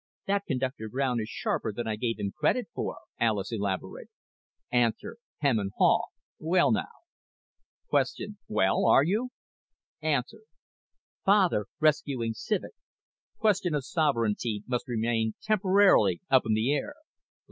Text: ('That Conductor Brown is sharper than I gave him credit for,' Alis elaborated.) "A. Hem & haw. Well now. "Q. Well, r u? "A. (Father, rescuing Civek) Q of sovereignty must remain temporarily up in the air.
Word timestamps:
('That 0.25 0.45
Conductor 0.47 0.89
Brown 0.89 1.19
is 1.19 1.29
sharper 1.29 1.71
than 1.71 1.85
I 1.87 1.95
gave 1.95 2.17
him 2.17 2.33
credit 2.35 2.65
for,' 2.73 2.97
Alis 3.19 3.51
elaborated.) 3.51 4.09
"A. 4.73 4.91
Hem 5.41 5.69
& 5.73 5.73
haw. 5.77 6.05
Well 6.39 6.71
now. 6.71 6.87
"Q. 8.15 8.37
Well, 8.47 8.87
r 8.87 9.03
u? 9.03 9.29
"A. 10.01 10.23
(Father, 11.23 11.67
rescuing 11.79 12.33
Civek) 12.33 12.73
Q 13.41 13.75
of 13.75 13.85
sovereignty 13.85 14.63
must 14.65 14.87
remain 14.87 15.35
temporarily 15.43 16.19
up 16.31 16.47
in 16.47 16.55
the 16.55 16.73
air. 16.73 16.95